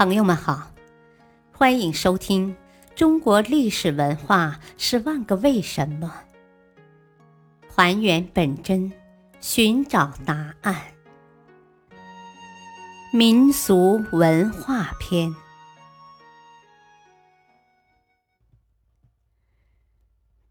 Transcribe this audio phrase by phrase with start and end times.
[0.00, 0.72] 朋友们好，
[1.52, 2.56] 欢迎收听
[2.94, 6.24] 《中国历史文化十万个为什么》，
[7.70, 8.90] 还原本真，
[9.42, 10.74] 寻找答案。
[13.12, 15.36] 民俗文化篇：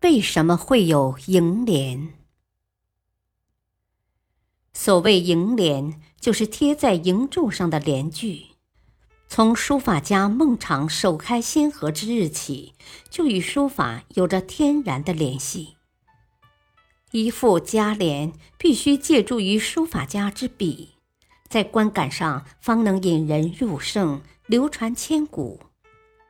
[0.01, 2.13] 为什么会有楹联？
[4.73, 8.48] 所谓楹联，就是贴在楹柱上的联句。
[9.31, 12.73] 从书法家孟昶首开先河之日起，
[13.11, 15.75] 就与书法有着天然的联系。
[17.11, 20.95] 一副佳联必须借助于书法家之笔，
[21.47, 25.59] 在观感上方能引人入胜，流传千古；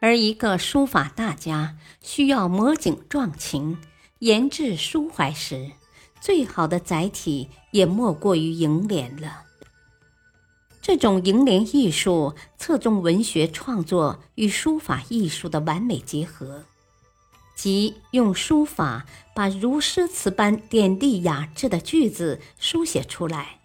[0.01, 3.77] 而一个书法大家需要摹景壮情、
[4.19, 5.71] 言志抒怀时，
[6.19, 9.45] 最好的载体也莫过于楹联了。
[10.89, 16.63] 这种楹联艺术侧重文学创作与书法艺术的完美结合，
[17.55, 23.59] 即用书法把如诗词般点滴雅致的句子书写出来，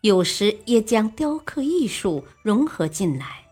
[0.00, 3.44] 有时也将雕刻艺术融合进来，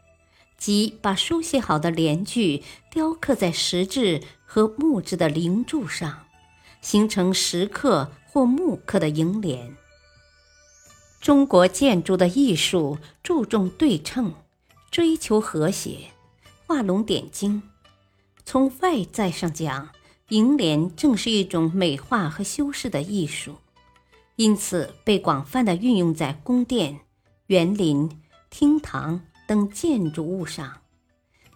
[0.59, 6.25] 即把书写好的联句雕刻在石质和木质的楹柱上，
[6.81, 9.77] 形成石刻或木刻的楹联。
[11.25, 14.35] 中国建筑的艺术注重对称，
[14.91, 16.11] 追求和谐，
[16.67, 17.63] 画龙点睛。
[18.45, 19.89] 从外在上讲，
[20.29, 23.55] 楹联正是一种美化和修饰的艺术，
[24.37, 27.01] 因此被广泛的运用在宫殿、
[27.47, 30.83] 园林、厅堂等建筑物上。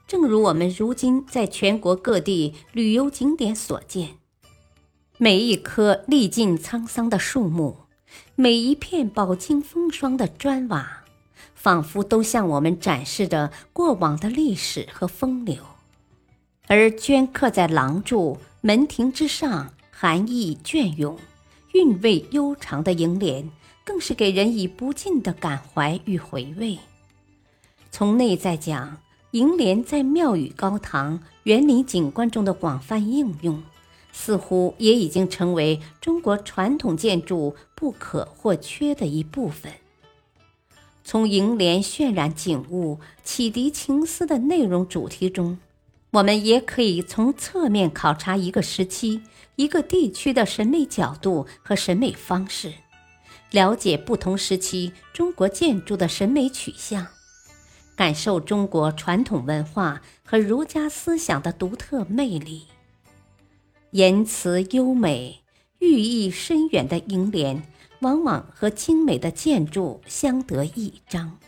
[0.07, 4.17] 正如我们如今在全国各地旅游景点所见，
[5.19, 7.81] 每一棵历尽沧桑的树木。
[8.41, 11.03] 每一片饱经风霜的砖瓦，
[11.56, 15.56] 仿佛都向我们展示着过往的历史和风流；
[16.69, 21.19] 而镌刻在廊柱、门庭之上，含义隽永、
[21.72, 23.50] 韵味悠长的楹联，
[23.84, 26.78] 更是给人以不尽的感怀与回味。
[27.91, 28.98] 从内在讲，
[29.32, 33.60] 楹联在庙宇、高堂、园林景观中的广泛应用。
[34.13, 39.73] 似乎也已经成为中国传统建筑不可或缺的一部分。
[41.05, 45.59] 从楹联渲染景物、启迪情思的内容主题中，
[46.11, 49.23] 我们也可以从侧面考察一个时期、
[49.57, 52.75] 一个地区的审美角度和审美方式，
[53.51, 57.07] 了解不同时期中国建筑的审美取向，
[57.97, 62.67] 感受中国传统文化和儒家思想的独特魅力。
[63.93, 65.41] 言辞优美、
[65.78, 67.62] 寓意深远的楹联，
[68.00, 71.38] 往往和精美的建筑相得益彰。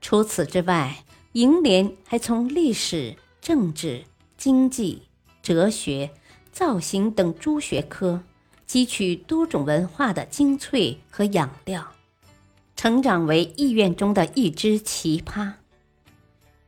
[0.00, 4.04] 除此之外，楹联还从历史、政治、
[4.36, 5.02] 经济、
[5.42, 6.10] 哲学、
[6.50, 8.22] 造型等诸学科
[8.68, 11.92] 汲取多种文化的精粹和养料，
[12.74, 15.52] 成长为意苑中的一支奇葩。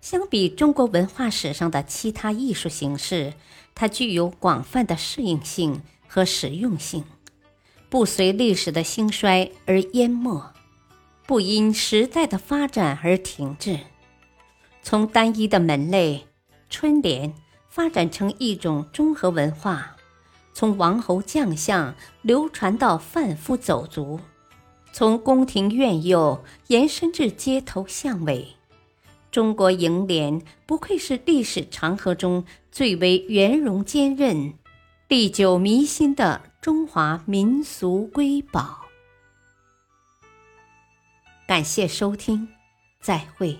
[0.08, 3.32] 相比中国文化史上的其他艺术形式，
[3.74, 7.02] 它具有广泛的适应性和实用性，
[7.88, 10.54] 不随历史的兴衰而淹没，
[11.26, 13.80] 不因时代的发展而停滞。
[14.80, 16.28] 从单一的门类
[16.70, 17.34] 春联
[17.68, 19.96] 发展成一种综合文化，
[20.54, 24.20] 从王侯将相流传到贩夫走卒，
[24.92, 28.55] 从宫廷苑囿延伸至街头巷尾。
[29.36, 34.54] 中国楹联不愧是历史长河中最为圆融坚韧、
[35.08, 38.86] 历久弥新的中华民俗瑰宝。
[41.46, 42.48] 感谢收听，
[43.02, 43.58] 再会。